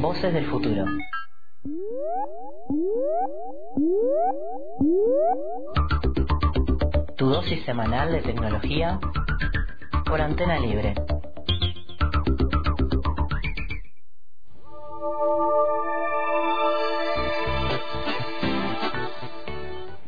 Voces 0.00 0.32
del 0.32 0.46
futuro. 0.46 0.84
Tu 7.16 7.26
dosis 7.26 7.64
semanal 7.64 8.12
de 8.12 8.20
tecnología 8.20 9.00
por 10.04 10.20
antena 10.20 10.58
libre. 10.58 10.94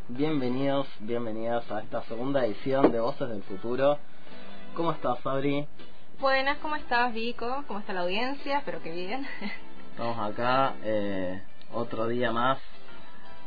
Bienvenidos, 0.09 0.86
bienvenidas 1.00 1.70
a 1.70 1.80
esta 1.80 2.02
segunda 2.05 2.45
edición 2.45 2.93
de 2.93 3.00
Voces 3.00 3.29
del 3.30 3.43
Futuro. 3.43 3.98
¿Cómo 4.75 4.93
estás, 4.93 5.18
Fabri? 5.20 5.66
Buenas, 6.20 6.59
¿cómo 6.59 6.77
estás, 6.77 7.14
Vico? 7.14 7.64
¿Cómo 7.66 7.80
está 7.80 7.93
la 7.93 8.00
audiencia? 8.00 8.59
Espero 8.59 8.82
que 8.82 8.91
bien. 8.93 9.27
Estamos 9.98 10.30
acá 10.30 10.77
eh, 10.84 11.43
otro 11.73 12.06
día 12.06 12.30
más 12.30 12.59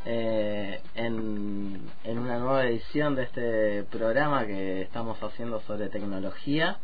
eh, 0.04 0.82
en, 0.94 1.80
en 2.04 2.18
una 2.18 2.36
nueva 2.36 2.64
edición 2.66 3.14
de 3.14 3.22
este 3.22 3.84
programa 3.84 4.44
que 4.44 4.82
estamos 4.82 5.16
haciendo 5.22 5.62
sobre 5.62 5.88
tecnología. 5.88 6.76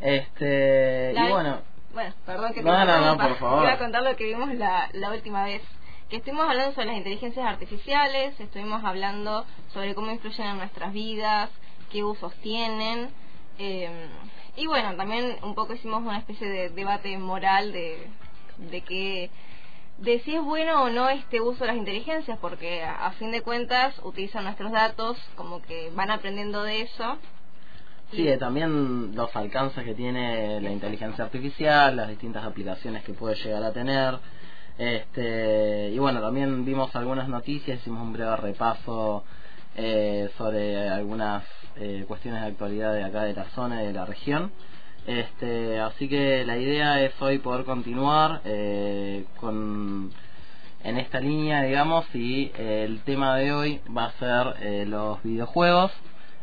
Este, 0.00 1.12
La- 1.12 1.26
y 1.26 1.30
bueno, 1.30 1.58
Bueno, 1.92 2.14
perdón 2.24 2.54
que 2.54 2.62
te 2.62 2.66
No, 2.66 2.84
no, 2.86 3.00
no, 3.04 3.18
por 3.18 3.36
favor. 3.36 3.64
Iba 3.64 3.72
a 3.74 3.78
contar 3.78 4.02
lo 4.02 4.16
que 4.16 4.24
vimos 4.24 4.54
la, 4.54 4.88
la 4.94 5.10
última 5.10 5.44
vez. 5.44 5.60
Que 6.08 6.16
estuvimos 6.16 6.48
hablando 6.48 6.72
sobre 6.74 6.86
las 6.86 6.96
inteligencias 6.96 7.44
artificiales, 7.46 8.40
estuvimos 8.40 8.82
hablando 8.82 9.44
sobre 9.74 9.94
cómo 9.94 10.10
influyen 10.10 10.46
en 10.46 10.56
nuestras 10.56 10.94
vidas, 10.94 11.50
qué 11.92 12.02
usos 12.02 12.34
tienen. 12.36 13.10
eh, 13.58 14.08
y 14.56 14.66
bueno, 14.68 14.96
también 14.96 15.36
un 15.42 15.54
poco 15.54 15.74
hicimos 15.74 16.00
una 16.02 16.16
especie 16.16 16.48
de 16.48 16.70
debate 16.70 17.18
moral 17.18 17.72
de, 17.74 18.08
de 18.58 18.82
que 18.82 19.30
de 19.98 20.20
si 20.20 20.34
es 20.34 20.42
bueno 20.42 20.82
o 20.84 20.90
no 20.90 21.08
este 21.08 21.40
uso 21.40 21.60
de 21.60 21.68
las 21.68 21.76
inteligencias, 21.76 22.38
porque 22.38 22.82
a, 22.84 23.06
a 23.06 23.12
fin 23.12 23.30
de 23.32 23.42
cuentas 23.42 23.98
utilizan 24.04 24.44
nuestros 24.44 24.72
datos, 24.72 25.18
como 25.36 25.62
que 25.62 25.90
van 25.94 26.10
aprendiendo 26.10 26.62
de 26.62 26.82
eso. 26.82 27.18
sí, 28.12 28.28
eh, 28.28 28.36
también 28.38 29.14
los 29.14 29.34
alcances 29.36 29.84
que 29.84 29.94
tiene 29.94 30.60
la 30.60 30.70
inteligencia 30.70 31.24
artificial, 31.24 31.96
las 31.96 32.08
distintas 32.08 32.44
aplicaciones 32.44 33.04
que 33.04 33.14
puede 33.14 33.36
llegar 33.36 33.62
a 33.62 33.72
tener. 33.72 34.18
Este, 34.78 35.90
y 35.90 35.98
bueno, 35.98 36.20
también 36.20 36.64
vimos 36.64 36.94
algunas 36.94 37.28
noticias, 37.28 37.78
hicimos 37.80 38.02
un 38.02 38.12
breve 38.12 38.36
repaso 38.36 39.24
eh, 39.76 40.30
sobre 40.36 40.88
algunas 40.88 41.44
eh, 41.76 42.04
cuestiones 42.06 42.42
de 42.42 42.48
actualidad 42.48 42.94
de 42.94 43.04
acá 43.04 43.24
de 43.24 43.34
la 43.34 43.44
zona 43.50 43.82
y 43.82 43.86
de 43.86 43.92
la 43.92 44.04
región. 44.04 44.52
Este, 45.06 45.78
así 45.80 46.08
que 46.08 46.44
la 46.44 46.58
idea 46.58 47.02
es 47.02 47.12
hoy 47.20 47.38
poder 47.38 47.64
continuar 47.64 48.40
eh, 48.44 49.24
con 49.38 50.10
en 50.86 50.98
esta 50.98 51.18
línea, 51.18 51.62
digamos, 51.62 52.06
y 52.14 52.52
eh, 52.56 52.84
el 52.84 53.00
tema 53.00 53.36
de 53.36 53.52
hoy 53.52 53.80
va 53.94 54.04
a 54.06 54.12
ser 54.12 54.54
eh, 54.60 54.84
los 54.86 55.20
videojuegos. 55.24 55.92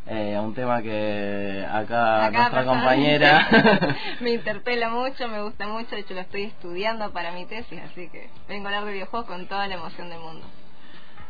Eh, 0.05 0.37
un 0.37 0.53
tema 0.53 0.81
que 0.81 1.65
acá, 1.65 2.25
Acá 2.25 2.37
nuestra 2.37 2.65
compañera 2.65 3.47
me 4.19 4.31
interpela 4.33 4.89
mucho, 4.89 5.29
me 5.29 5.41
gusta 5.41 5.65
mucho, 5.65 5.95
de 5.95 6.01
hecho 6.01 6.13
lo 6.13 6.19
estoy 6.19 6.43
estudiando 6.43 7.09
para 7.13 7.31
mi 7.31 7.45
tesis, 7.45 7.79
así 7.81 8.09
que 8.09 8.29
vengo 8.49 8.65
a 8.65 8.71
hablar 8.71 8.83
de 8.83 8.91
videojuegos 8.91 9.29
con 9.29 9.47
toda 9.47 9.65
la 9.67 9.75
emoción 9.75 10.09
del 10.09 10.19
mundo. 10.19 10.45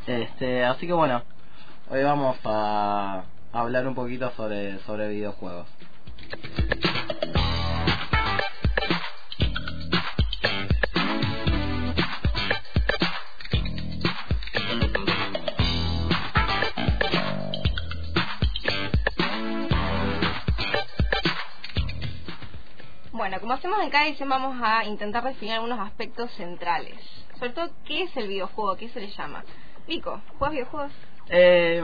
Este, 0.08 0.66
así 0.66 0.88
que 0.88 0.94
bueno, 0.94 1.22
hoy 1.92 2.02
vamos 2.02 2.36
a 2.46 3.26
hablar 3.52 3.88
un 3.88 3.94
poquito 3.94 4.32
sobre, 4.32 4.80
sobre 4.80 5.08
videojuegos. 5.10 5.68
Como 23.44 23.56
hacemos 23.56 23.78
en 23.82 23.90
cada 23.90 24.08
edición 24.08 24.30
vamos 24.30 24.56
a 24.64 24.86
intentar 24.86 25.22
definir 25.22 25.56
algunos 25.56 25.78
aspectos 25.78 26.32
centrales. 26.32 26.96
Sobre 27.38 27.50
todo, 27.50 27.72
¿qué 27.84 28.04
es 28.04 28.16
el 28.16 28.30
videojuego? 28.30 28.78
¿Qué 28.78 28.88
se 28.88 29.02
le 29.02 29.10
llama? 29.10 29.44
Vico, 29.86 30.22
¿juegas 30.40 30.54
videojuegos? 30.54 30.94
Eh, 31.30 31.82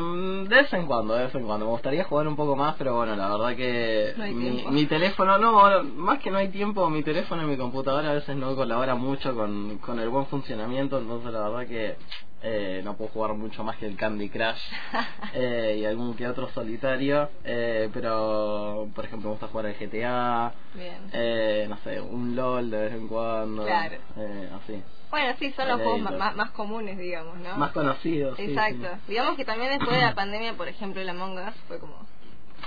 de 0.47 0.55
vez 0.55 0.73
en 0.73 0.85
cuando, 0.85 1.13
de 1.16 1.25
vez 1.25 1.35
en 1.35 1.45
cuando. 1.45 1.66
Me 1.66 1.72
gustaría 1.72 2.03
jugar 2.03 2.27
un 2.27 2.35
poco 2.35 2.55
más, 2.55 2.75
pero 2.77 2.95
bueno, 2.95 3.16
la 3.16 3.29
verdad 3.29 3.55
que 3.55 4.13
No 4.17 4.72
mi, 4.72 4.85
teléfono, 4.85 5.38
no, 5.38 5.83
más 5.83 6.19
que 6.19 6.29
no 6.31 6.38
hay 6.38 6.50
tiempo, 6.50 6.89
mi 6.89 7.03
teléfono 7.03 7.44
y 7.44 7.45
mi 7.45 7.57
computadora 7.57 8.11
a 8.11 8.13
veces 8.16 8.35
no 8.35 8.55
colabora 8.55 8.95
mucho 8.95 9.33
con, 9.35 9.78
con 9.79 9.99
el 9.99 10.09
buen 10.09 10.25
funcionamiento, 10.28 10.97
entonces 10.99 11.31
la 11.31 11.47
verdad 11.49 11.67
que 11.67 11.95
eh, 12.41 12.81
no 12.83 12.95
puedo 12.95 13.09
jugar 13.11 13.33
mucho 13.33 13.63
más 13.63 13.78
que 13.78 13.85
el 13.85 13.97
Candy 13.97 14.29
Crush 14.29 14.61
eh, 15.33 15.78
y 15.79 15.85
algún 15.85 16.16
que 16.16 16.28
otro 16.28 16.49
solitario, 16.49 17.29
eh, 17.44 17.89
pero 17.94 18.88
por 18.95 19.05
ejemplo 19.05 19.29
me 19.29 19.33
gusta 19.33 19.47
jugar 19.47 19.67
al 19.67 19.75
GTA, 19.75 20.53
Bien. 20.73 21.09
eh, 21.13 21.66
no 21.69 21.78
sé, 21.78 21.99
un 22.01 22.35
LOL 22.35 22.69
de 22.69 22.78
vez 22.78 22.94
en 22.94 23.07
cuando, 23.07 23.63
Claro. 23.63 23.95
eh, 24.17 24.49
así. 24.61 24.83
Bueno, 25.11 25.33
sí, 25.39 25.51
son 25.53 25.67
los 25.67 25.78
juegos 25.81 26.01
ma- 26.01 26.33
más, 26.33 26.51
comunes, 26.51 26.95
digamos, 26.97 27.39
¿no? 27.39 27.57
Más 27.57 27.72
conocidos. 27.72 28.38
sí, 28.38 28.44
Exacto. 28.44 28.88
sí. 29.07 29.11
Digamos 29.11 29.28
que 29.35 29.45
también 29.45 29.78
después 29.78 29.95
de 29.95 30.01
la 30.03 30.16
pandemia, 30.16 30.53
por 30.53 30.67
ejemplo, 30.67 31.01
el 31.01 31.09
Among 31.09 31.38
Us 31.38 31.56
fue 31.67 31.79
como... 31.79 31.95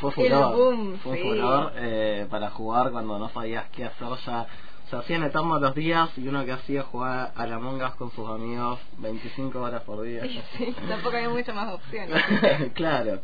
Fue 0.00 0.08
El 0.08 0.14
furor, 0.14 0.56
boom, 0.56 0.98
fue 1.00 1.16
sí. 1.18 1.22
furor 1.22 1.72
eh, 1.76 2.26
para 2.30 2.50
jugar 2.50 2.90
cuando 2.90 3.18
no 3.18 3.28
sabías 3.28 3.66
qué 3.70 3.84
hacer 3.84 4.08
ya. 4.24 4.46
Se 4.88 4.96
hacían 4.96 5.22
eternos 5.22 5.60
los 5.60 5.74
días 5.74 6.10
y 6.16 6.26
uno 6.28 6.44
que 6.44 6.52
hacía 6.52 6.82
jugar 6.82 7.32
a 7.36 7.46
la 7.46 7.56
Among 7.56 7.82
Us 7.82 7.94
con 7.94 8.10
sus 8.12 8.28
amigos 8.28 8.80
25 8.98 9.60
horas 9.60 9.82
por 9.82 10.02
día. 10.02 10.22
Sí, 10.26 10.42
sí, 10.56 10.76
tampoco 10.88 11.16
hay 11.16 11.28
muchas 11.28 11.54
más 11.54 11.74
opciones. 11.74 12.22
claro. 12.74 13.20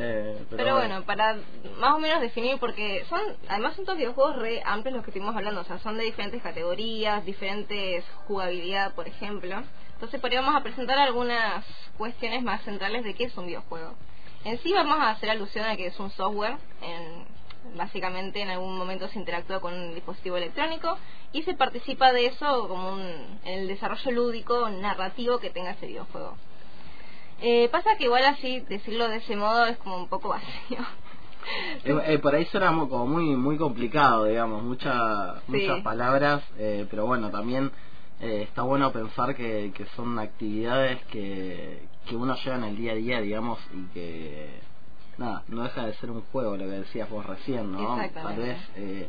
Eh, 0.00 0.44
pero, 0.48 0.56
Pero 0.56 0.76
bueno, 0.76 1.02
para 1.02 1.36
más 1.80 1.94
o 1.94 1.98
menos 1.98 2.20
definir, 2.20 2.58
porque 2.58 3.04
son, 3.08 3.20
además 3.48 3.74
son 3.74 3.84
todos 3.84 3.98
videojuegos 3.98 4.36
re 4.36 4.62
amplios 4.64 4.94
los 4.94 5.04
que 5.04 5.10
estuvimos 5.10 5.34
hablando, 5.34 5.60
o 5.60 5.64
sea, 5.64 5.78
son 5.80 5.96
de 5.96 6.04
diferentes 6.04 6.40
categorías, 6.40 7.24
diferentes 7.24 8.04
jugabilidad, 8.26 8.94
por 8.94 9.08
ejemplo. 9.08 9.62
Entonces, 9.98 10.20
por 10.20 10.30
ahí 10.30 10.36
vamos 10.36 10.54
a 10.54 10.62
presentar 10.62 10.96
algunas 10.96 11.64
cuestiones 11.96 12.44
más 12.44 12.62
centrales 12.62 13.02
de 13.02 13.14
qué 13.14 13.24
es 13.24 13.36
un 13.36 13.46
videojuego. 13.46 13.94
En 14.44 14.56
sí 14.60 14.72
vamos 14.72 14.96
a 15.00 15.10
hacer 15.10 15.28
alusión 15.28 15.64
a 15.64 15.76
que 15.76 15.86
es 15.86 15.98
un 15.98 16.12
software, 16.12 16.56
en, 16.80 17.26
básicamente 17.76 18.40
en 18.40 18.48
algún 18.48 18.78
momento 18.78 19.08
se 19.08 19.18
interactúa 19.18 19.58
con 19.58 19.74
un 19.74 19.94
dispositivo 19.96 20.36
electrónico 20.36 20.96
y 21.32 21.42
se 21.42 21.54
participa 21.54 22.12
de 22.12 22.26
eso 22.26 22.68
como 22.68 22.92
un, 22.92 23.00
en 23.44 23.58
el 23.58 23.66
desarrollo 23.66 24.12
lúdico, 24.12 24.70
narrativo 24.70 25.40
que 25.40 25.50
tenga 25.50 25.72
ese 25.72 25.88
videojuego. 25.88 26.36
Eh, 27.40 27.68
pasa 27.72 27.96
que 27.96 28.04
igual 28.04 28.24
así, 28.24 28.60
decirlo 28.60 29.08
de 29.08 29.16
ese 29.16 29.34
modo 29.34 29.66
es 29.66 29.78
como 29.78 29.96
un 29.96 30.08
poco 30.08 30.28
vacío. 30.30 30.78
Eh, 31.82 32.02
eh, 32.06 32.18
por 32.20 32.36
ahí 32.36 32.44
suena 32.44 32.68
como 32.68 33.04
muy 33.08 33.34
muy 33.34 33.58
complicado, 33.58 34.26
digamos, 34.26 34.62
mucha, 34.62 35.40
Sí. 35.46 35.52
muchas 35.52 35.82
palabras, 35.82 36.44
eh, 36.56 36.86
pero 36.88 37.04
bueno, 37.04 37.30
también 37.30 37.72
eh, 38.20 38.42
está 38.42 38.62
bueno 38.62 38.92
pensar 38.92 39.34
que, 39.36 39.72
que 39.74 39.86
son 39.96 40.18
actividades 40.18 41.04
que, 41.06 41.88
que 42.06 42.16
uno 42.16 42.34
lleva 42.36 42.56
en 42.56 42.64
el 42.64 42.76
día 42.76 42.92
a 42.92 42.96
día, 42.96 43.20
digamos, 43.20 43.58
y 43.72 43.84
que 43.94 44.60
nada, 45.18 45.42
no 45.48 45.62
deja 45.62 45.86
de 45.86 45.94
ser 45.94 46.10
un 46.10 46.22
juego, 46.22 46.56
lo 46.56 46.64
que 46.64 46.70
decías 46.70 47.08
vos 47.10 47.24
recién, 47.26 47.72
¿no? 47.72 47.96
Tal 48.14 48.36
vez 48.36 48.58
eh, 48.76 49.08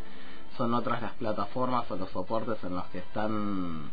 son 0.58 0.74
otras 0.74 1.02
las 1.02 1.14
plataformas 1.14 1.90
o 1.90 1.96
los 1.96 2.09
soportes 2.09 2.64
en 2.64 2.75
los 2.75 2.86
que 2.88 3.00
están, 3.00 3.92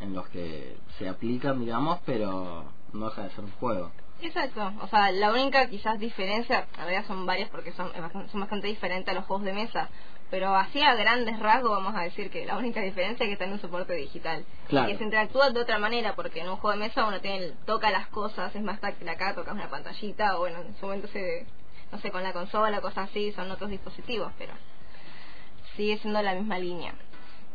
en 0.00 0.14
los 0.14 0.26
que 0.28 0.76
se 0.98 1.08
aplican, 1.08 1.60
digamos, 1.60 2.00
pero 2.04 2.64
no 2.92 3.06
deja 3.10 3.22
de 3.22 3.30
ser 3.30 3.44
un 3.44 3.52
juego. 3.52 3.90
Exacto, 4.22 4.72
o 4.82 4.86
sea, 4.88 5.10
la 5.12 5.32
única 5.32 5.68
quizás 5.68 5.98
diferencia, 5.98 6.66
en 6.72 6.76
realidad 6.76 7.06
son 7.06 7.24
varias 7.24 7.48
porque 7.48 7.72
son, 7.72 7.90
son 8.30 8.40
bastante 8.40 8.66
diferentes 8.66 9.08
a 9.08 9.14
los 9.14 9.24
juegos 9.24 9.44
de 9.44 9.52
mesa, 9.52 9.88
pero 10.30 10.54
así 10.54 10.80
a 10.82 10.94
grandes 10.94 11.38
rasgos 11.40 11.70
vamos 11.70 11.94
a 11.96 12.02
decir 12.02 12.30
que 12.30 12.46
la 12.46 12.56
única 12.56 12.80
diferencia 12.80 13.24
es 13.24 13.28
que 13.28 13.32
está 13.32 13.46
en 13.46 13.52
un 13.52 13.60
soporte 13.60 13.94
digital. 13.94 14.44
Claro. 14.68 14.88
Y 14.88 14.92
que 14.92 14.98
se 14.98 15.04
interactúa 15.04 15.50
de 15.50 15.60
otra 15.60 15.78
manera, 15.78 16.14
porque 16.14 16.40
en 16.40 16.48
un 16.48 16.56
juego 16.56 16.78
de 16.78 16.86
mesa 16.86 17.06
uno 17.06 17.20
tiene 17.20 17.52
toca 17.66 17.90
las 17.90 18.06
cosas, 18.08 18.54
es 18.54 18.62
más 18.62 18.80
táctil 18.80 19.08
acá, 19.08 19.34
tocas 19.34 19.54
una 19.54 19.68
pantallita, 19.68 20.36
o 20.36 20.40
bueno, 20.40 20.60
en 20.60 20.76
su 20.76 20.86
momento 20.86 21.08
se, 21.08 21.46
no 21.90 21.98
sé, 21.98 22.10
con 22.10 22.22
la 22.22 22.32
consola, 22.32 22.80
cosas 22.80 23.10
así, 23.10 23.32
son 23.32 23.50
otros 23.50 23.70
dispositivos, 23.70 24.32
pero 24.38 24.52
sigue 25.76 25.98
siendo 25.98 26.22
la 26.22 26.34
misma 26.34 26.58
línea. 26.58 26.94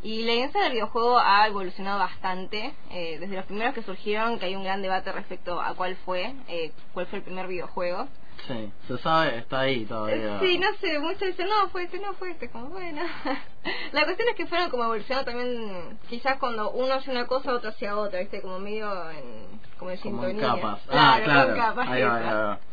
Y 0.04 0.24
la 0.24 0.34
idea 0.34 0.50
del 0.64 0.72
videojuego 0.74 1.18
ha 1.18 1.48
evolucionado 1.48 1.98
bastante, 2.00 2.74
eh, 2.92 3.18
desde 3.20 3.36
los 3.36 3.46
primeros 3.46 3.74
que 3.74 3.82
surgieron, 3.82 4.38
que 4.38 4.46
hay 4.46 4.56
un 4.56 4.64
gran 4.64 4.82
debate 4.82 5.12
respecto 5.12 5.60
a 5.60 5.74
cuál 5.74 5.96
fue, 6.06 6.36
eh, 6.48 6.72
cuál 6.94 7.08
fue 7.08 7.20
el 7.20 7.24
primer 7.26 7.48
videojuego. 7.48 8.08
Sí, 8.48 8.72
se 8.88 8.98
sabe, 9.00 9.38
está 9.40 9.62
ahí 9.62 9.86
todavía. 9.86 10.40
Sí, 10.40 10.60
no 10.60 10.68
sé, 10.80 11.00
muchos 11.00 11.22
dicen, 11.22 11.48
no, 11.48 11.70
fue 11.70 11.84
este, 11.86 12.00
no, 12.00 12.14
fue 12.14 12.32
este, 12.32 12.50
como 12.50 12.68
bueno. 12.68 13.02
la 13.94 14.04
cuestión 14.04 14.30
es 14.30 14.36
que 14.36 14.46
fueron 14.46 14.70
como 14.70 14.84
evolucionando 14.84 15.32
también, 15.32 15.98
quizás 16.10 16.38
cuando 16.38 16.70
uno 16.72 16.94
hace 16.94 17.10
una 17.10 17.26
cosa, 17.26 17.54
otro 17.54 17.70
hacía 17.72 17.98
otra, 17.98 18.20
¿viste? 18.20 18.42
Como 18.42 18.60
medio 18.60 19.10
en, 19.10 19.48
como 19.80 19.90
en 19.92 19.98
Como 19.98 20.24
en 20.26 20.32
sintonía. 20.36 20.42
capas. 20.54 20.82
Ah, 20.92 21.20
claro. 21.24 21.48
con 21.48 21.58
capas, 21.58 21.90
Ahí 21.90 22.04
va, 22.04 22.16
ahí 22.18 22.24
va. 22.26 22.60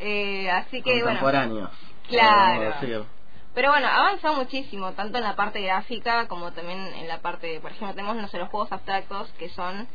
Eh, 0.00 0.50
así 0.50 0.82
que, 0.82 0.90
bueno, 0.90 1.20
Contemporáneos. 1.20 1.70
Claro. 2.08 3.06
Pero 3.56 3.70
bueno, 3.70 3.86
ha 3.88 3.96
avanzado 4.06 4.34
muchísimo, 4.34 4.92
tanto 4.92 5.16
en 5.16 5.24
la 5.24 5.34
parte 5.34 5.62
gráfica 5.62 6.28
como 6.28 6.52
también 6.52 6.78
en 6.78 7.08
la 7.08 7.20
parte, 7.22 7.58
por 7.60 7.70
ejemplo, 7.70 7.94
tenemos 7.94 8.14
no 8.16 8.28
sé, 8.28 8.36
los 8.38 8.50
juegos 8.50 8.70
abstractos 8.70 9.32
que 9.38 9.48
son 9.48 9.88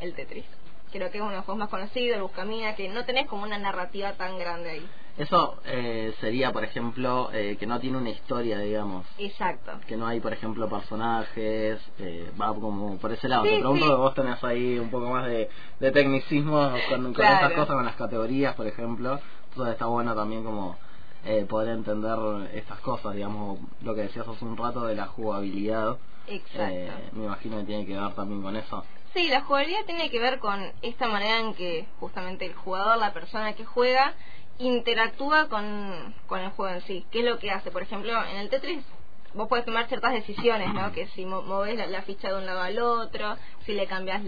el 0.00 0.14
Tetris. 0.14 0.44
Creo 0.90 1.10
que 1.12 1.18
es 1.18 1.22
uno 1.22 1.30
de 1.30 1.36
los 1.36 1.44
juegos 1.44 1.60
más 1.60 1.68
conocidos, 1.70 2.16
el 2.16 2.22
Buscamina, 2.22 2.74
que 2.74 2.88
no 2.88 3.04
tenés 3.04 3.28
como 3.28 3.44
una 3.44 3.56
narrativa 3.56 4.14
tan 4.14 4.36
grande 4.38 4.70
ahí. 4.70 4.88
Eso 5.16 5.60
eh, 5.64 6.12
sería, 6.20 6.50
por 6.52 6.64
ejemplo, 6.64 7.30
eh, 7.32 7.56
que 7.58 7.66
no 7.68 7.78
tiene 7.78 7.98
una 7.98 8.10
historia, 8.10 8.58
digamos. 8.58 9.06
Exacto. 9.18 9.72
Que 9.86 9.96
no 9.96 10.08
hay, 10.08 10.18
por 10.18 10.32
ejemplo, 10.32 10.68
personajes. 10.68 11.80
Eh, 12.00 12.32
va 12.40 12.48
como 12.52 12.96
por 12.98 13.12
ese 13.12 13.28
lado. 13.28 13.44
Sí, 13.44 13.50
Te 13.50 13.58
pregunto 13.60 13.84
sí. 13.84 13.90
que 13.92 13.96
vos 13.96 14.14
tenés 14.14 14.42
ahí 14.42 14.76
un 14.80 14.90
poco 14.90 15.06
más 15.10 15.26
de, 15.26 15.48
de 15.78 15.90
tecnicismo 15.92 16.68
con, 16.90 17.02
con 17.04 17.14
Claro. 17.14 17.34
estas 17.46 17.52
cosas, 17.52 17.76
con 17.76 17.84
las 17.84 17.94
categorías, 17.96 18.54
por 18.56 18.66
ejemplo. 18.66 19.20
Entonces 19.50 19.72
está 19.74 19.86
bueno 19.86 20.16
también 20.16 20.42
como 20.42 20.76
eh, 21.24 21.44
poder 21.48 21.70
entender 21.74 22.18
estas 22.54 22.78
cosas, 22.80 23.14
digamos, 23.14 23.58
lo 23.82 23.94
que 23.94 24.02
decías 24.02 24.26
hace 24.28 24.44
un 24.44 24.56
rato 24.56 24.82
de 24.86 24.94
la 24.94 25.06
jugabilidad. 25.06 25.98
Exacto. 26.26 26.72
Eh, 26.74 26.90
me 27.12 27.24
imagino 27.24 27.58
que 27.58 27.64
tiene 27.64 27.86
que 27.86 27.94
ver 27.98 28.14
también 28.14 28.42
con 28.42 28.56
eso. 28.56 28.84
Sí, 29.12 29.28
la 29.28 29.42
jugabilidad 29.42 29.84
tiene 29.86 30.10
que 30.10 30.18
ver 30.18 30.38
con 30.38 30.72
esta 30.82 31.06
manera 31.08 31.38
en 31.40 31.54
que 31.54 31.86
justamente 32.00 32.46
el 32.46 32.54
jugador, 32.54 32.98
la 32.98 33.12
persona 33.12 33.52
que 33.54 33.64
juega, 33.64 34.14
interactúa 34.58 35.48
con, 35.48 36.14
con 36.26 36.40
el 36.40 36.50
juego 36.50 36.74
en 36.74 36.82
sí. 36.82 37.06
¿Qué 37.10 37.20
es 37.20 37.24
lo 37.24 37.38
que 37.38 37.50
hace? 37.50 37.70
Por 37.70 37.82
ejemplo, 37.82 38.12
en 38.24 38.36
el 38.38 38.48
Tetris 38.48 38.84
vos 39.34 39.48
podés 39.48 39.64
tomar 39.64 39.86
ciertas 39.88 40.12
decisiones, 40.12 40.72
¿no? 40.74 40.92
Que 40.92 41.06
si 41.08 41.24
mo- 41.26 41.42
movés 41.42 41.76
la, 41.76 41.86
la 41.86 42.02
ficha 42.02 42.28
de 42.28 42.38
un 42.38 42.46
lado 42.46 42.60
al 42.62 42.78
otro, 42.78 43.36
si 43.66 43.72
le 43.72 43.86
cambias 43.86 44.22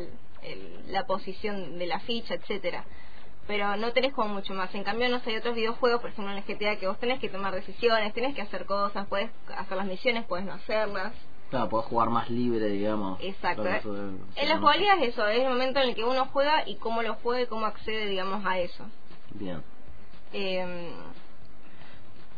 la 0.88 1.04
posición 1.06 1.78
de 1.78 1.86
la 1.86 1.98
ficha, 2.00 2.34
etcétera 2.34 2.84
pero 3.46 3.76
no 3.76 3.92
tenés 3.92 4.12
como 4.12 4.34
mucho 4.34 4.54
más. 4.54 4.74
En 4.74 4.84
cambio, 4.84 5.08
no 5.08 5.20
sé, 5.20 5.30
hay 5.30 5.36
otros 5.36 5.54
videojuegos, 5.54 6.00
por 6.00 6.10
ejemplo 6.10 6.32
en 6.32 6.38
el 6.38 6.44
GTA, 6.44 6.76
que 6.78 6.88
vos 6.88 6.98
tenés 6.98 7.20
que 7.20 7.28
tomar 7.28 7.54
decisiones, 7.54 8.12
tenés 8.14 8.34
que 8.34 8.42
hacer 8.42 8.66
cosas, 8.66 9.06
puedes 9.08 9.30
hacer 9.56 9.76
las 9.76 9.86
misiones, 9.86 10.24
puedes 10.26 10.46
no 10.46 10.54
hacerlas. 10.54 11.12
Claro, 11.50 11.68
podés 11.68 11.86
jugar 11.86 12.10
más 12.10 12.28
libre, 12.28 12.66
digamos. 12.68 13.20
Exacto. 13.20 13.64
En 13.66 13.68
la 13.76 13.80
conoce. 13.82 14.56
jugabilidad 14.58 14.98
es 15.02 15.10
eso, 15.10 15.26
es 15.28 15.40
el 15.42 15.48
momento 15.48 15.80
en 15.80 15.90
el 15.90 15.94
que 15.94 16.04
uno 16.04 16.26
juega 16.32 16.68
y 16.68 16.76
cómo 16.76 17.02
lo 17.02 17.14
juega 17.14 17.42
y 17.42 17.46
cómo 17.46 17.66
accede, 17.66 18.06
digamos, 18.06 18.44
a 18.44 18.58
eso. 18.58 18.84
Bien. 19.30 19.62
Eh, 20.32 20.92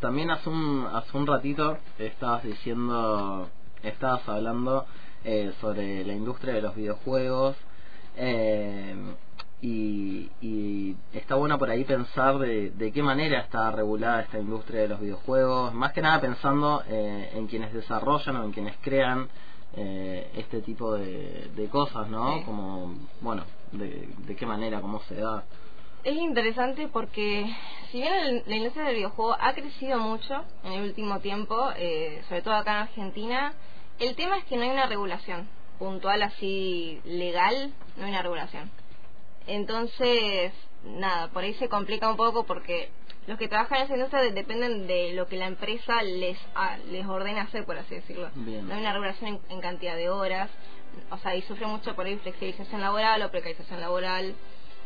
También 0.00 0.30
hace 0.30 0.48
un, 0.50 0.86
hace 0.92 1.16
un 1.16 1.26
ratito 1.26 1.78
estabas 1.98 2.42
diciendo, 2.44 3.48
estabas 3.82 4.28
hablando 4.28 4.86
eh, 5.24 5.52
sobre 5.60 6.04
la 6.04 6.12
industria 6.12 6.54
de 6.54 6.62
los 6.62 6.74
videojuegos 6.76 7.56
eh, 8.16 8.94
y, 9.60 10.30
y 10.40 10.96
está 11.12 11.34
bueno 11.34 11.58
por 11.58 11.68
ahí 11.70 11.84
pensar 11.84 12.38
de, 12.38 12.70
de 12.70 12.92
qué 12.92 13.02
manera 13.02 13.40
está 13.40 13.70
regulada 13.72 14.20
esta 14.22 14.38
industria 14.38 14.82
de 14.82 14.88
los 14.88 15.00
videojuegos, 15.00 15.74
más 15.74 15.92
que 15.92 16.00
nada 16.02 16.20
pensando 16.20 16.82
eh, 16.88 17.30
en 17.34 17.46
quienes 17.48 17.72
desarrollan 17.72 18.36
o 18.36 18.44
en 18.44 18.52
quienes 18.52 18.76
crean 18.82 19.28
eh, 19.76 20.30
este 20.36 20.60
tipo 20.62 20.94
de, 20.94 21.50
de 21.54 21.68
cosas, 21.68 22.08
¿no? 22.08 22.38
Sí. 22.38 22.44
Como, 22.44 22.94
bueno, 23.20 23.44
de, 23.72 24.08
de 24.26 24.36
qué 24.36 24.46
manera, 24.46 24.80
cómo 24.80 25.00
se 25.02 25.16
da. 25.16 25.42
es 26.04 26.16
interesante 26.16 26.88
porque 26.88 27.52
si 27.90 27.98
bien 28.00 28.14
el- 28.14 28.42
la 28.46 28.56
industria 28.56 28.84
del 28.86 28.94
videojuego 28.96 29.36
ha 29.40 29.52
crecido 29.54 29.98
mucho 29.98 30.44
en 30.64 30.72
el 30.72 30.82
último 30.84 31.18
tiempo, 31.18 31.70
eh, 31.76 32.22
sobre 32.28 32.42
todo 32.42 32.54
acá 32.54 32.70
en 32.72 32.82
Argentina, 32.82 33.52
el 33.98 34.14
tema 34.14 34.38
es 34.38 34.44
que 34.44 34.56
no 34.56 34.62
hay 34.62 34.70
una 34.70 34.86
regulación 34.86 35.48
puntual 35.80 36.22
así 36.22 37.00
legal, 37.04 37.72
no 37.96 38.04
hay 38.04 38.10
una 38.10 38.22
regulación. 38.22 38.70
Entonces, 39.48 40.52
nada, 40.84 41.28
por 41.28 41.42
ahí 41.42 41.54
se 41.54 41.68
complica 41.68 42.08
un 42.10 42.16
poco 42.16 42.44
porque 42.44 42.90
los 43.26 43.38
que 43.38 43.48
trabajan 43.48 43.78
en 43.78 43.84
esa 43.84 43.94
industria 43.94 44.22
de- 44.22 44.32
dependen 44.32 44.86
de 44.86 45.12
lo 45.14 45.26
que 45.26 45.36
la 45.36 45.46
empresa 45.46 46.02
les 46.02 46.38
a- 46.54 46.76
les 46.90 47.06
ordena 47.06 47.42
hacer, 47.42 47.64
por 47.64 47.76
así 47.78 47.94
decirlo. 47.96 48.30
Bien. 48.34 48.66
No 48.68 48.74
hay 48.74 48.80
una 48.80 48.92
regulación 48.92 49.40
en, 49.48 49.52
en 49.56 49.60
cantidad 49.60 49.96
de 49.96 50.10
horas, 50.10 50.50
o 51.10 51.18
sea, 51.18 51.34
y 51.34 51.42
sufre 51.42 51.66
mucho 51.66 51.94
por 51.96 52.06
ahí 52.06 52.16
flexibilización 52.18 52.80
laboral 52.80 53.22
o 53.22 53.30
precarización 53.30 53.80
laboral. 53.80 54.34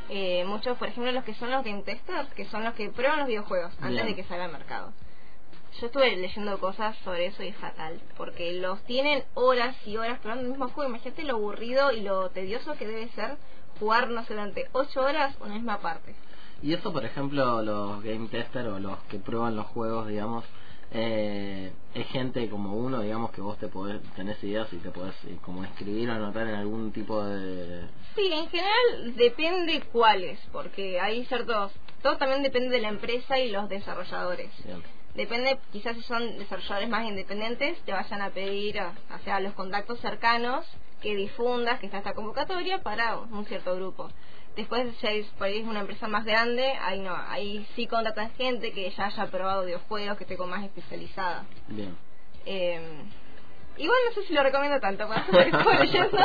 Eh, 0.09 0.45
muchos, 0.47 0.77
por 0.79 0.89
ejemplo, 0.89 1.13
los 1.13 1.25
que 1.25 1.35
son 1.35 1.51
los 1.51 1.65
game 1.65 1.83
testers, 1.83 2.29
que 2.35 2.45
son 2.47 2.65
los 2.65 2.75
que 2.75 2.89
prueban 2.91 3.19
los 3.21 3.29
videojuegos 3.29 3.73
antes 3.81 4.05
de 4.07 4.15
que 4.17 4.25
salga 4.25 4.45
al 4.47 4.53
mercado. 4.53 4.93
Yo 5.81 5.87
estuve 5.87 6.15
leyendo 6.17 6.59
cosas 6.61 6.97
sobre 6.99 7.27
eso 7.27 7.43
y 7.43 7.49
es 7.49 7.57
fatal, 7.57 8.01
porque 8.17 8.53
los 8.55 8.83
tienen 8.85 9.25
horas 9.35 9.75
y 9.87 9.97
horas 9.97 10.19
probando 10.21 10.45
el 10.45 10.51
mismo 10.51 10.69
juego. 10.69 10.91
Imagínate 10.91 11.23
lo 11.23 11.35
aburrido 11.37 11.93
y 11.93 12.01
lo 12.03 12.29
tedioso 12.31 12.75
que 12.75 12.87
debe 12.87 13.09
ser 13.11 13.37
jugar, 13.83 14.09
no 14.11 14.25
sé, 14.25 14.35
durante 14.35 14.69
8 14.73 15.01
horas 15.01 15.35
una 15.41 15.55
misma 15.55 15.79
parte. 15.79 16.15
Y 16.63 16.73
eso, 16.73 16.93
por 16.93 17.05
ejemplo, 17.05 17.63
los 17.63 18.03
game 18.05 18.29
testers 18.29 18.69
o 18.69 18.79
los 18.79 18.97
que 19.11 19.19
prueban 19.19 19.57
los 19.57 19.67
juegos, 19.67 20.07
digamos, 20.07 20.45
eh, 20.93 21.73
es 21.95 22.07
gente 22.09 22.49
como 22.49 22.77
uno, 22.77 23.01
digamos, 23.01 23.33
que 23.33 23.41
vos 23.41 23.59
te 23.59 23.67
podés, 23.67 24.01
tenés 24.15 24.43
ideas 24.45 24.73
y 24.73 24.77
te 24.77 24.91
podés 24.91 25.17
eh, 25.25 25.37
como 25.43 25.65
escribir 25.65 26.09
o 26.11 26.13
anotar 26.13 26.47
en 26.47 26.55
algún 26.55 26.93
tipo 26.93 27.25
de... 27.25 27.83
Sí, 28.15 28.31
en 28.33 28.49
general 28.49 29.17
depende 29.17 29.83
cuáles, 29.93 30.39
porque 30.53 31.01
hay 31.01 31.25
ciertos... 31.25 31.73
Todo 32.03 32.19
también 32.19 32.45
depende 32.45 32.71
de 32.77 32.83
la 32.83 32.91
empresa 32.91 33.41
y 33.41 33.51
los 33.51 33.69
desarrolladores. 33.69 34.51
Bien. 34.65 34.83
Depende, 35.17 35.59
quizás 35.73 35.97
si 35.97 36.03
son 36.03 36.39
desarrolladores 36.39 36.89
más 36.89 37.05
independientes, 37.05 37.79
te 37.81 37.93
vayan 37.93 38.23
a 38.23 38.31
pedir, 38.31 38.81
o 38.81 39.19
sea, 39.25 39.41
los 39.41 39.55
contactos 39.55 39.99
cercanos, 40.01 40.65
que 41.03 41.15
difundas 41.17 41.81
que 41.81 41.87
está 41.87 41.99
esta 41.99 42.15
convocatoria 42.15 42.83
para 42.83 43.19
un 43.19 43.45
cierto 43.47 43.75
grupo. 43.77 44.09
Después, 44.57 44.95
si 45.01 45.07
es, 45.07 45.27
por 45.39 45.47
ahí 45.47 45.61
es 45.61 45.67
una 45.67 45.81
empresa 45.81 46.09
más 46.09 46.25
grande, 46.25 46.73
ahí 46.81 47.01
no, 47.01 47.15
ahí 47.29 47.67
sí 47.75 47.87
contratan 47.87 48.31
gente 48.33 48.73
que 48.73 48.91
ya 48.91 49.07
haya 49.07 49.27
probado 49.27 49.65
videojuegos, 49.65 50.17
que 50.19 50.25
esté 50.25 50.37
como 50.37 50.51
más 50.51 50.65
especializada. 50.65 51.45
Bien. 51.69 51.97
Eh, 52.45 52.81
igual 53.79 53.99
no 54.09 54.15
sé 54.15 54.27
si 54.27 54.35
lo 54.35 54.43
recomiendo 54.43 54.79
tanto, 54.79 55.09
para 55.09 55.25
leyendo. 55.79 56.19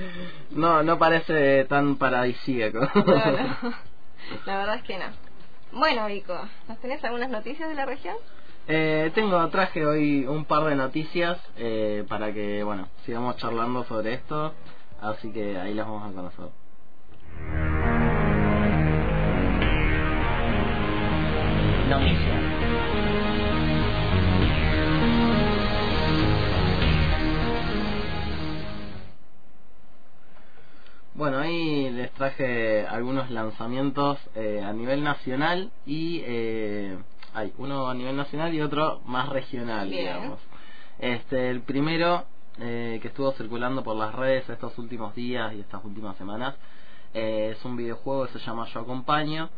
no, 0.50 0.82
no 0.82 0.98
parece 0.98 1.64
tan 1.64 1.96
paradisíaco. 1.96 2.80
No, 2.94 3.30
no. 3.32 3.74
La 4.44 4.58
verdad 4.58 4.76
es 4.76 4.82
que 4.82 4.98
no. 4.98 5.06
Bueno, 5.72 6.06
Vico, 6.06 6.38
¿nos 6.68 6.78
tenés 6.80 7.02
algunas 7.04 7.30
noticias 7.30 7.68
de 7.68 7.74
la 7.74 7.86
región? 7.86 8.16
Eh, 8.68 9.10
tengo, 9.14 9.48
traje 9.48 9.84
hoy 9.84 10.26
un 10.26 10.44
par 10.44 10.64
de 10.64 10.76
noticias 10.76 11.38
eh, 11.56 12.04
para 12.08 12.32
que, 12.32 12.62
bueno, 12.62 12.88
sigamos 13.04 13.36
charlando 13.36 13.84
sobre 13.84 14.14
esto, 14.14 14.54
así 15.00 15.32
que 15.32 15.58
ahí 15.58 15.74
las 15.74 15.86
vamos 15.86 16.10
a 16.10 16.14
conocer. 16.14 16.46
Noticias. 21.88 22.40
Bueno, 31.20 31.38
ahí 31.38 31.90
les 31.90 32.10
traje 32.12 32.86
algunos 32.86 33.30
lanzamientos 33.30 34.18
eh, 34.34 34.62
a 34.64 34.72
nivel 34.72 35.04
nacional 35.04 35.70
y 35.84 36.22
eh, 36.24 36.96
hay 37.40 37.52
uno 37.58 37.88
a 37.88 37.94
nivel 37.94 38.16
nacional 38.16 38.54
y 38.54 38.60
otro 38.60 39.00
más 39.06 39.28
regional, 39.28 39.88
Bien. 39.88 40.06
digamos. 40.06 40.40
Este, 40.98 41.50
el 41.50 41.62
primero 41.62 42.24
eh, 42.58 42.98
que 43.00 43.08
estuvo 43.08 43.32
circulando 43.32 43.82
por 43.82 43.96
las 43.96 44.14
redes 44.14 44.48
estos 44.48 44.76
últimos 44.78 45.14
días 45.14 45.52
y 45.54 45.60
estas 45.60 45.82
últimas 45.84 46.16
semanas 46.16 46.54
eh, 47.14 47.54
es 47.56 47.64
un 47.64 47.76
videojuego 47.76 48.26
que 48.26 48.32
se 48.32 48.38
llama 48.40 48.66
Yo 48.72 48.80
Acompaño, 48.80 49.48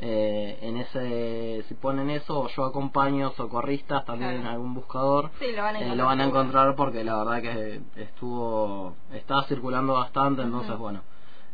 Eh, 0.04 0.58
en 0.62 0.78
ese, 0.78 1.62
si 1.68 1.74
ponen 1.74 2.10
eso, 2.10 2.40
o 2.40 2.48
yo 2.48 2.64
acompaño 2.64 3.30
socorristas 3.36 4.04
también 4.04 4.30
Claro. 4.32 4.42
en 4.42 4.48
algún 4.48 4.74
buscador, 4.74 5.30
Sí, 5.38 5.52
lo 5.54 5.62
van 5.62 5.76
a 5.76 5.78
eh, 5.78 5.82
encontrar. 5.82 5.96
lo 5.96 6.04
van 6.06 6.20
a 6.20 6.24
seguro. 6.24 6.40
encontrar 6.40 6.74
porque 6.74 7.04
la 7.04 7.16
verdad 7.22 7.40
que 7.42 7.80
estuvo, 7.96 8.96
estaba 9.12 9.44
circulando 9.44 9.92
bastante, 9.94 10.42
entonces 10.42 10.76
bueno, 10.76 11.02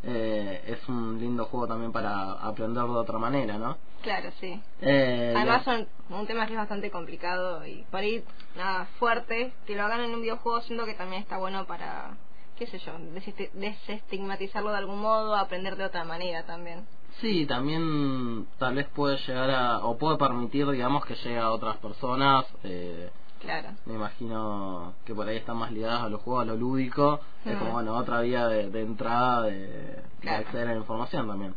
eh, 0.03 0.63
es 0.67 0.89
un 0.89 1.19
lindo 1.21 1.45
juego 1.45 1.67
también 1.67 1.93
para 1.93 2.33
aprender 2.33 2.85
de 2.85 2.91
otra 2.91 3.19
manera, 3.19 3.59
¿no? 3.59 3.77
Claro, 4.01 4.31
sí. 4.41 4.59
Eh, 4.81 5.35
Además 5.37 5.65
son 5.65 5.87
un 6.09 6.27
tema 6.27 6.47
que 6.47 6.55
es 6.55 6.59
bastante 6.59 6.91
complicado 6.91 7.67
y 7.67 7.85
por 7.91 8.01
ahí, 8.01 8.25
nada, 8.57 8.87
fuerte, 8.99 9.53
que 9.67 9.77
lo 9.77 9.83
hagan 9.85 10.01
en 10.01 10.15
un 10.15 10.23
videojuego 10.23 10.63
siento 10.63 10.87
que 10.87 10.95
también 10.95 11.21
está 11.21 11.37
bueno 11.37 11.67
para, 11.67 12.17
qué 12.59 12.67
sé 12.67 12.79
yo, 12.81 12.93
desesti- 12.99 13.51
desestigmatizarlo 13.53 14.71
de 14.71 14.79
algún 14.79 15.01
modo, 15.01 15.37
aprender 15.37 15.77
de 15.77 15.85
otra 15.85 16.05
manera 16.05 16.45
también. 16.45 16.85
Sí, 17.21 17.47
también 17.47 18.47
tal 18.59 18.75
vez 18.75 18.87
puede 18.89 19.17
llegar 19.27 19.51
a, 19.51 19.79
o 19.85 19.97
puede 19.97 20.19
permitir, 20.19 20.69
digamos, 20.71 21.05
que 21.05 21.15
llegue 21.15 21.39
a 21.39 21.51
otras 21.51 21.77
personas. 21.79 22.47
Eh, 22.65 23.11
Claro. 23.41 23.69
me 23.87 23.95
imagino 23.95 24.95
que 25.05 25.15
por 25.15 25.29
ahí 25.29 25.37
están 25.37 25.57
más 25.57 25.71
ligadas 25.71 26.03
a 26.03 26.09
los 26.09 26.21
juegos, 26.23 26.43
a 26.43 26.47
lo 26.47 26.57
lúdico. 26.57 27.21
Es 27.45 27.57
como, 27.57 27.73
bueno, 27.73 27.97
otra 27.97 28.21
vía 28.23 28.49
de, 28.49 28.69
de 28.71 28.83
entrada 28.83 29.43
de, 29.43 30.03
acceder 30.29 30.69
a 30.69 30.73
la 30.73 30.79
información 30.79 31.29
también. 31.29 31.55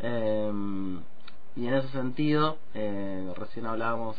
Eh, 0.00 0.52
y 1.56 1.66
en 1.66 1.74
ese 1.74 1.88
sentido, 1.90 2.58
eh, 2.72 3.32
recién 3.36 3.66
hablábamos 3.66 4.16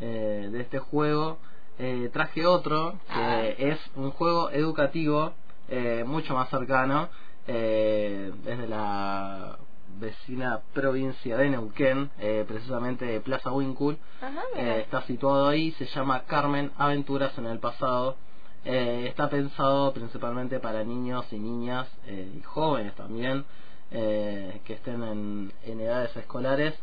eh, 0.00 0.48
de 0.50 0.60
este 0.60 0.78
juego, 0.78 1.38
eh, 1.78 2.10
traje 2.12 2.46
otro 2.46 2.92
que 3.06 3.12
Ah. 3.14 3.46
es 3.46 3.78
un 3.96 4.10
juego 4.10 4.50
educativo 4.50 5.32
eh, 5.68 6.02
mucho 6.06 6.34
más 6.34 6.48
cercano, 6.48 7.08
eh, 7.46 8.32
desde 8.44 8.66
la 8.68 9.58
vecina 10.00 10.60
provincia 10.72 11.36
de 11.36 11.50
Neuquén, 11.50 12.10
eh, 12.20 12.44
precisamente 12.46 13.20
Plaza. 13.20 13.50
Ajá, 13.50 13.60
mira. 14.54 14.76
Eh, 14.76 14.80
está 14.80 15.02
situado 15.02 15.48
ahí, 15.48 15.72
se 15.72 15.86
llama 15.86 16.22
Carmen 16.26 16.70
Aventuras 16.78 17.36
en 17.38 17.46
el 17.46 17.58
pasado. 17.58 18.16
Eh, 18.64 19.06
está 19.08 19.28
pensado 19.28 19.92
principalmente 19.92 20.58
para 20.60 20.84
niños 20.84 21.24
y 21.32 21.38
niñas 21.38 21.88
eh, 22.06 22.30
y 22.36 22.42
jóvenes 22.42 22.94
también 22.96 23.44
eh, 23.90 24.60
que 24.64 24.74
estén 24.74 25.02
en, 25.02 25.52
en 25.64 25.80
edades 25.80 26.14
escolares. 26.16 26.74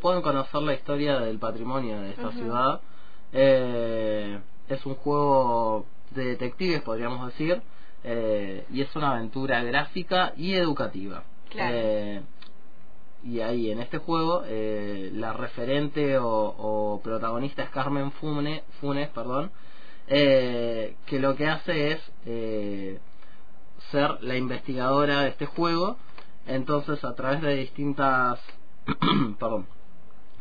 Pueden 0.00 0.22
conocer 0.22 0.62
la 0.62 0.74
historia 0.74 1.18
del 1.18 1.38
patrimonio 1.40 2.00
de 2.00 2.10
esta 2.10 2.30
ciudad. 2.30 2.80
Eh, 3.34 4.38
es 4.68 4.86
un 4.86 4.94
juego 4.94 5.86
de 6.12 6.24
detectives, 6.24 6.82
podríamos 6.82 7.26
decir, 7.26 7.60
eh, 8.04 8.64
y 8.70 8.80
es 8.80 8.96
una 8.96 9.10
aventura 9.10 9.62
gráfica 9.62 10.32
y 10.36 10.54
educativa. 10.54 11.24
Claro. 11.50 11.74
Eh, 11.76 12.22
y 13.24 13.40
ahí 13.40 13.70
en 13.70 13.80
este 13.80 13.98
juego 13.98 14.42
eh, 14.46 15.10
la 15.14 15.32
referente 15.32 16.18
o, 16.18 16.28
o 16.28 17.00
protagonista 17.02 17.62
es 17.62 17.70
Carmen 17.70 18.12
Fune, 18.12 18.62
Funes, 18.80 19.08
perdón, 19.08 19.50
eh, 20.06 20.96
que 21.06 21.18
lo 21.18 21.34
que 21.34 21.48
hace 21.48 21.92
es 21.92 22.12
eh, 22.26 22.98
ser 23.90 24.22
la 24.22 24.36
investigadora 24.36 25.22
de 25.22 25.30
este 25.30 25.46
juego. 25.46 25.96
Entonces 26.46 27.02
a 27.04 27.14
través 27.14 27.40
de 27.40 27.56
distintas, 27.56 28.38
perdón, 29.38 29.66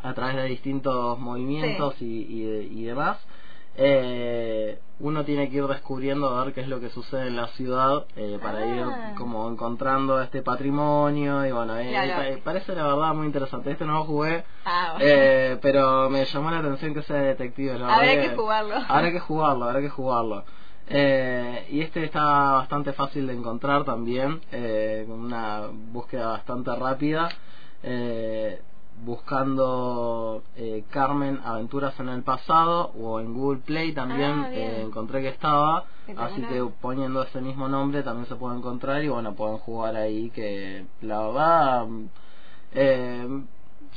a 0.04 0.14
través 0.14 0.36
de 0.36 0.44
distintos 0.46 1.18
movimientos 1.20 1.96
y, 2.02 2.06
y, 2.30 2.44
de- 2.44 2.64
y 2.66 2.84
demás, 2.84 3.18
eh, 3.76 4.80
uno 5.00 5.26
tiene 5.26 5.50
que 5.50 5.58
ir 5.58 5.66
descubriendo 5.68 6.30
a 6.30 6.44
ver 6.46 6.54
qué 6.54 6.62
es 6.62 6.68
lo 6.68 6.80
que 6.80 6.90
sucede 6.90 7.28
en 7.28 7.36
la 7.36 7.48
ciudad 7.48 8.06
eh, 8.16 8.38
para 8.42 8.60
Ah. 8.60 8.66
ir 8.66 9.16
como 9.18 9.50
encontrando 9.50 10.22
este 10.22 10.42
patrimonio 10.44 11.46
y 11.46 11.52
bueno, 11.52 11.78
eh, 11.80 11.90
Claro. 11.92 12.40
parece 12.44 12.76
la 12.76 12.84
verdad 12.84 13.14
muy 13.16 13.26
interesante. 13.26 13.72
Este 13.72 13.86
no 13.86 13.94
lo 13.94 14.04
jugué, 14.06 14.44
Ah, 14.66 14.96
bueno. 15.00 15.60
pero 15.62 16.10
me 16.10 16.24
llamó 16.26 16.52
la 16.52 16.60
atención 16.60 16.94
que 16.94 17.02
sea 17.04 17.18
detective. 17.18 17.80
la 17.80 17.96
Habrá 17.96 18.22
que 18.22 18.36
jugarlo. 18.36 18.76
Habrá 18.88 19.12
que 19.12 19.20
jugarlo, 19.20 19.66
habrá 19.66 19.82
que 19.82 19.90
jugarlo. 19.90 20.44
Eh, 20.88 21.66
y 21.72 21.82
este 21.82 22.04
está 22.04 22.52
bastante 22.52 22.94
fácil 22.94 23.26
de 23.26 23.34
encontrar 23.34 23.86
también, 23.86 24.42
eh, 24.52 25.06
con 25.08 25.20
una 25.20 25.62
búsqueda 25.72 26.28
bastante 26.28 26.76
rápida. 26.76 27.30
Eh, 27.82 28.62
buscando 29.06 30.44
eh, 30.56 30.84
Carmen 30.90 31.40
Aventuras 31.44 32.00
en 32.00 32.10
el 32.10 32.24
pasado 32.24 32.92
o 33.00 33.20
en 33.20 33.34
Google 33.34 33.62
Play 33.62 33.94
también 33.94 34.46
Ah, 34.46 34.54
eh, 34.54 34.82
encontré 34.86 35.22
que 35.22 35.30
estaba. 35.30 35.86
Así 36.18 36.42
que 36.42 36.64
poniendo 36.82 37.24
ese 37.24 37.42
mismo 37.42 37.68
nombre 37.68 38.04
también 38.04 38.28
se 38.28 38.36
puede 38.36 38.58
encontrar 38.58 39.04
y 39.04 39.08
bueno 39.10 39.34
pueden 39.36 39.58
jugar 39.58 39.96
ahí 39.96 40.30
que 40.32 40.86
la 41.02 41.22
verdad 41.28 41.86
mm, 41.86 42.06
eh, 42.74 43.44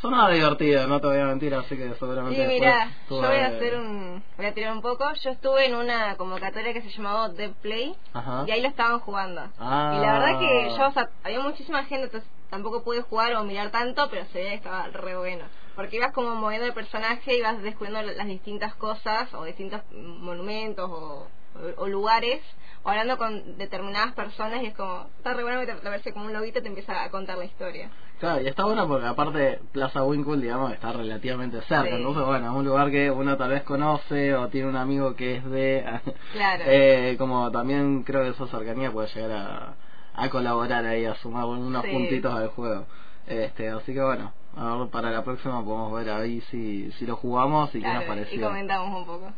sonaba 0.00 0.30
divertido 0.30 0.86
no 0.86 1.00
te 1.00 1.06
voy 1.06 1.18
a 1.18 1.24
mentir 1.26 1.54
así 1.54 1.76
que 1.76 1.94
seguramente 1.94 2.40
Sí, 2.42 2.46
mira, 2.48 2.90
yo 3.08 3.16
voy 3.16 3.36
a 3.38 3.46
hacer 3.46 3.76
un. 3.76 4.22
Voy 4.36 4.46
a 4.46 4.54
tirar 4.54 4.72
un 4.72 4.82
poco. 4.82 5.04
Yo 5.22 5.30
estuve 5.30 5.66
en 5.66 5.74
una 5.74 6.16
convocatoria 6.16 6.72
que 6.72 6.82
se 6.82 6.90
llamaba 6.90 7.28
Dev 7.30 7.54
Play 7.62 7.94
Ajá. 8.12 8.44
y 8.46 8.50
ahí 8.50 8.60
lo 8.62 8.68
estaban 8.68 8.98
jugando. 9.00 9.42
Ah. 9.58 9.94
Y 9.96 10.00
la 10.04 10.12
verdad 10.18 10.38
que 10.38 10.70
yo, 10.76 10.86
o 10.88 10.92
sea, 10.92 11.08
había 11.24 11.40
muchísima 11.40 11.84
gente, 11.84 12.04
entonces 12.06 12.30
tampoco 12.50 12.84
pude 12.84 13.02
jugar 13.02 13.34
o 13.34 13.44
mirar 13.44 13.70
tanto, 13.70 14.08
pero 14.10 14.24
se 14.26 14.38
veía 14.38 14.50
que 14.50 14.56
estaba 14.56 14.86
re 14.88 15.16
bueno. 15.16 15.44
Porque 15.74 15.96
ibas 15.96 16.12
como 16.12 16.34
moviendo 16.36 16.66
el 16.66 16.72
personaje, 16.74 17.36
ibas 17.36 17.60
descubriendo 17.62 18.02
las 18.02 18.26
distintas 18.26 18.74
cosas 18.76 19.32
o 19.34 19.44
distintos 19.44 19.82
monumentos 19.92 20.88
o, 20.90 21.26
o- 21.54 21.82
o 21.82 21.86
lugares, 21.88 22.40
o 22.82 22.88
hablando 22.90 23.16
con 23.18 23.56
determinadas 23.58 24.14
personas 24.14 24.62
y 24.62 24.66
es 24.66 24.74
como, 24.74 25.06
está 25.18 25.34
re 25.34 25.42
bueno 25.42 25.60
que 25.60 25.66
te, 25.66 25.72
te 25.74 25.88
aparece 25.88 26.12
como 26.12 26.26
un 26.26 26.32
lobito 26.32 26.58
y 26.60 26.62
te 26.62 26.68
empieza 26.68 27.02
a 27.02 27.10
contar 27.10 27.36
la 27.38 27.44
historia. 27.44 27.90
Claro, 28.18 28.40
y 28.40 28.46
está 28.48 28.64
bueno 28.64 28.88
porque 28.88 29.06
aparte 29.06 29.60
Plaza 29.72 30.02
Winkle, 30.02 30.38
digamos, 30.38 30.72
está 30.72 30.90
relativamente 30.92 31.60
cerca. 31.62 31.84
Sí. 31.90 31.96
Entonces, 31.96 32.24
bueno, 32.24 32.46
es 32.50 32.56
un 32.56 32.64
lugar 32.64 32.90
que 32.90 33.10
uno 33.10 33.36
tal 33.36 33.50
vez 33.50 33.62
conoce 33.64 34.34
o 34.34 34.48
tiene 34.48 34.68
un 34.68 34.76
amigo 34.76 35.14
que 35.14 35.36
es 35.36 35.44
de... 35.50 35.84
Claro. 36.32 36.64
eh, 36.66 37.16
como 37.18 37.50
también 37.50 38.02
creo 38.04 38.22
que 38.22 38.30
esa 38.30 38.46
cercanía 38.46 38.90
puede 38.90 39.08
llegar 39.08 39.32
a, 39.32 39.74
a 40.14 40.30
colaborar 40.30 40.86
ahí, 40.86 41.04
a 41.04 41.14
sumar 41.16 41.44
unos 41.44 41.84
Sí. 41.84 41.90
puntitos 41.92 42.32
al 42.34 42.48
juego. 42.48 42.86
Este, 43.26 43.68
así 43.70 43.92
que 43.92 44.00
bueno, 44.02 44.32
a 44.56 44.76
ver, 44.76 44.88
para 44.88 45.10
la 45.10 45.22
próxima 45.22 45.62
podemos 45.64 45.92
ver 45.92 46.08
ahí 46.10 46.40
si, 46.42 46.90
si 46.92 47.04
lo 47.06 47.16
jugamos 47.16 47.74
y 47.74 47.80
qué 47.82 47.92
nos 47.92 48.04
y 48.04 48.06
pareció. 48.06 48.46
comentamos 48.46 48.98
un 49.00 49.04
poco. 49.06 49.32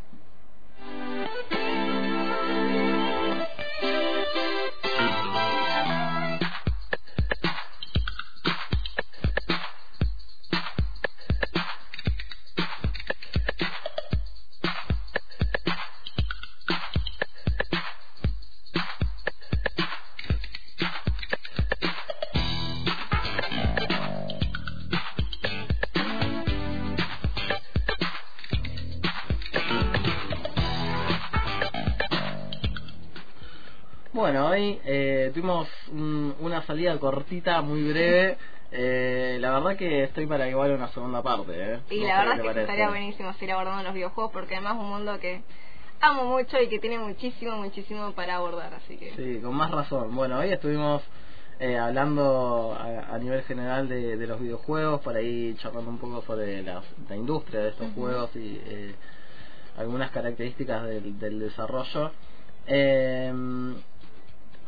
Bueno, 34.18 34.48
hoy 34.48 34.80
eh, 34.84 35.30
tuvimos 35.32 35.68
un- 35.92 36.34
una 36.40 36.60
salida 36.62 36.98
cortita, 36.98 37.62
muy 37.62 37.88
breve. 37.88 38.36
Eh, 38.72 39.38
la 39.40 39.52
verdad 39.52 39.76
que 39.76 40.02
estoy 40.02 40.26
para 40.26 40.48
igual 40.48 40.72
una 40.72 40.88
segunda 40.88 41.22
parte. 41.22 41.52
¿eh? 41.54 41.78
Y 41.88 42.00
No 42.00 42.08
la 42.08 42.18
verdad 42.24 42.46
es 42.46 42.52
que 42.52 42.60
estaría 42.62 42.88
buenísimo 42.88 43.32
seguir 43.34 43.52
abordando 43.52 43.84
los 43.84 43.94
videojuegos 43.94 44.32
porque 44.32 44.56
además 44.56 44.74
es 44.74 44.80
un 44.80 44.88
mundo 44.88 45.20
que 45.20 45.42
amo 46.00 46.24
mucho 46.24 46.60
y 46.60 46.66
que 46.68 46.80
tiene 46.80 46.98
muchísimo, 46.98 47.58
muchísimo 47.58 48.10
para 48.10 48.34
abordar, 48.34 48.74
así 48.74 48.96
que... 48.96 49.14
Sí, 49.14 49.40
con 49.40 49.54
más 49.54 49.70
razón. 49.70 50.12
Bueno, 50.12 50.38
hoy 50.40 50.50
estuvimos 50.50 51.00
eh, 51.60 51.78
hablando 51.78 52.76
a, 52.76 53.14
a 53.14 53.18
nivel 53.18 53.44
general 53.44 53.88
de, 53.88 54.16
de 54.16 54.26
los 54.26 54.40
videojuegos, 54.40 55.00
por 55.00 55.14
ahí 55.14 55.54
charlando 55.60 55.90
un 55.90 55.98
poco 55.98 56.22
sobre 56.22 56.64
la, 56.64 56.82
la 57.08 57.14
industria 57.14 57.60
de 57.60 57.68
estos 57.68 57.92
juegos 57.92 58.34
y 58.34 58.60
eh, 58.66 58.96
algunas 59.76 60.10
características 60.10 60.82
del, 60.88 61.20
del 61.20 61.38
desarrollo. 61.38 62.10
Eh, 62.66 63.32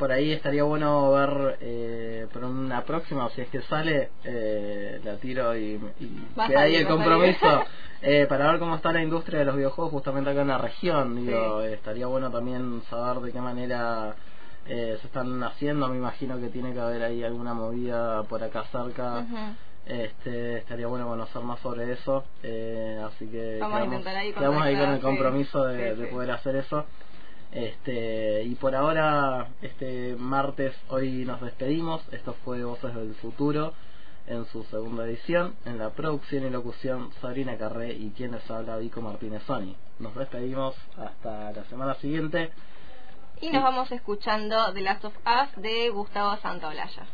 por 0.00 0.10
ahí 0.10 0.32
estaría 0.32 0.64
bueno 0.64 1.12
ver 1.12 1.58
eh, 1.60 2.26
por 2.32 2.42
una 2.42 2.82
próxima, 2.84 3.26
o 3.26 3.30
si 3.30 3.42
es 3.42 3.48
que 3.50 3.60
sale, 3.60 4.08
eh, 4.24 4.98
la 5.04 5.16
tiro 5.18 5.54
y, 5.54 5.74
y 6.00 6.26
Va 6.38 6.46
a 6.46 6.48
que 6.48 6.56
hay 6.56 6.72
salir, 6.72 6.78
el 6.80 6.86
compromiso 6.86 7.64
eh, 8.02 8.24
para 8.26 8.50
ver 8.50 8.58
cómo 8.58 8.76
está 8.76 8.92
la 8.92 9.02
industria 9.02 9.40
de 9.40 9.44
los 9.44 9.56
videojuegos 9.56 9.92
justamente 9.92 10.30
acá 10.30 10.40
en 10.40 10.48
la 10.48 10.56
región. 10.56 11.14
Digo, 11.16 11.60
eh, 11.62 11.74
estaría 11.74 12.06
bueno 12.06 12.30
también 12.30 12.82
saber 12.88 13.20
de 13.22 13.30
qué 13.30 13.40
manera 13.42 14.14
eh, 14.66 14.96
se 15.02 15.06
están 15.06 15.42
haciendo. 15.42 15.86
Me 15.88 15.98
imagino 15.98 16.40
que 16.40 16.48
tiene 16.48 16.72
que 16.72 16.80
haber 16.80 17.02
ahí 17.02 17.22
alguna 17.22 17.52
movida 17.52 18.22
por 18.22 18.42
acá 18.42 18.64
cerca. 18.72 19.26
Este, 19.84 20.58
estaría 20.58 20.86
bueno 20.86 21.08
conocer 21.08 21.42
más 21.42 21.58
sobre 21.60 21.92
eso, 21.92 22.24
eh, 22.42 23.02
así 23.06 23.26
que 23.26 23.58
Vamos 23.60 23.80
quedamos, 23.80 24.06
ahí 24.06 24.32
quedamos 24.32 24.62
ahí 24.62 24.76
con 24.76 24.90
el 24.90 24.96
sí. 24.96 25.02
compromiso 25.02 25.64
de, 25.64 25.94
Sí, 25.94 26.00
de 26.00 26.06
sí. 26.06 26.12
poder 26.14 26.30
hacer 26.30 26.56
eso. 26.56 26.86
Este, 27.52 28.44
y 28.44 28.54
por 28.54 28.76
ahora, 28.76 29.48
este 29.60 30.14
martes, 30.16 30.74
hoy 30.88 31.24
nos 31.24 31.40
despedimos. 31.40 32.02
Esto 32.12 32.34
fue 32.44 32.62
Voces 32.62 32.94
del 32.94 33.14
Futuro 33.16 33.74
en 34.26 34.44
su 34.46 34.62
segunda 34.64 35.04
edición. 35.04 35.56
En 35.64 35.78
la 35.78 35.90
producción 35.90 36.46
y 36.46 36.50
locución, 36.50 37.10
Sabrina 37.20 37.58
Carré 37.58 37.92
y 37.92 38.10
quien 38.10 38.32
les 38.32 38.48
habla, 38.50 38.76
Vico 38.76 39.00
Martínez 39.00 39.42
Sony. 39.44 39.74
Nos 39.98 40.14
despedimos 40.14 40.76
hasta 40.96 41.52
la 41.52 41.64
semana 41.64 41.94
siguiente. 41.94 42.52
Y 43.40 43.50
nos 43.50 43.62
vamos 43.62 43.90
escuchando 43.90 44.72
The 44.72 44.80
Last 44.82 45.04
of 45.04 45.14
Us 45.16 45.62
de 45.62 45.90
Gustavo 45.90 46.36
Santaolalla. 46.36 47.06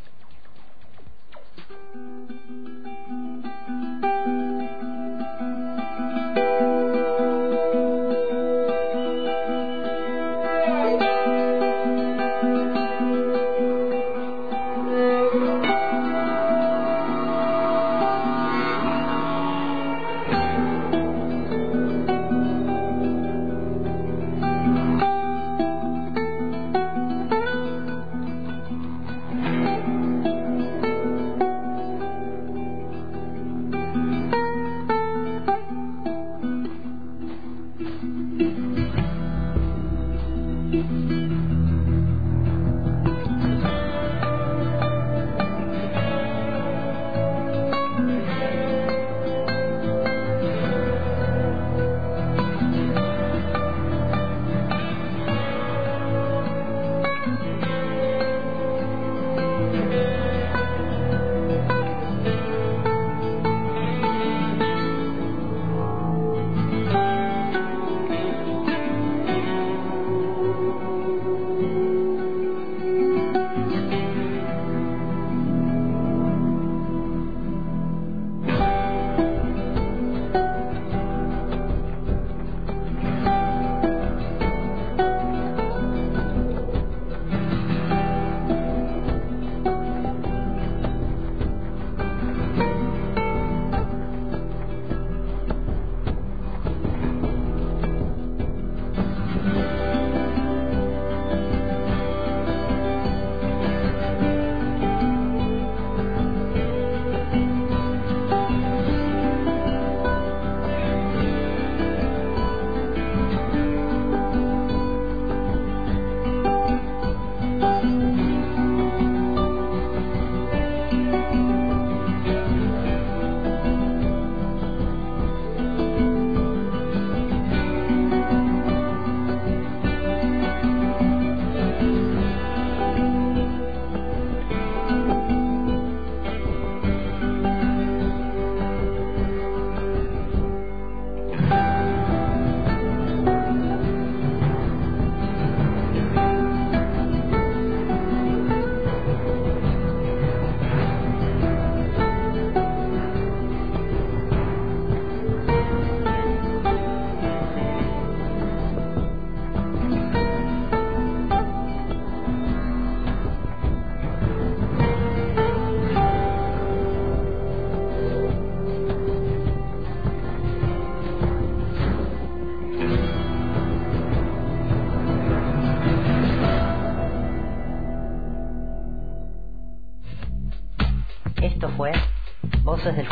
Del 182.95 183.09